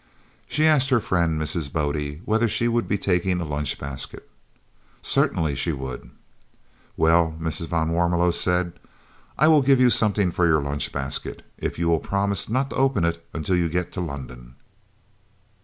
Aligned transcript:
She 0.47 0.65
asked 0.65 0.89
her 0.89 0.99
friend 0.99 1.39
Mrs. 1.39 1.71
Bodde 1.71 2.21
whether 2.25 2.47
she 2.49 2.67
would 2.67 2.87
be 2.87 2.97
taking 2.97 3.39
a 3.39 3.45
lunch 3.45 3.77
basket. 3.77 4.27
Certainly 5.03 5.53
she 5.53 5.71
would. 5.71 6.09
"Well," 6.97 7.35
Mrs. 7.39 7.67
van 7.67 7.89
Warmelo 7.89 8.31
said, 8.33 8.73
"I 9.37 9.47
will 9.47 9.61
give 9.61 9.79
you 9.79 9.91
something 9.91 10.31
for 10.31 10.47
your 10.47 10.59
lunch 10.63 10.91
basket, 10.91 11.43
if 11.59 11.77
you 11.77 11.87
will 11.87 11.99
promise 11.99 12.49
not 12.49 12.71
to 12.71 12.77
open 12.77 13.05
it 13.05 13.23
until 13.31 13.55
you 13.55 13.69
get 13.69 13.91
to 13.91 14.01
London." 14.01 14.55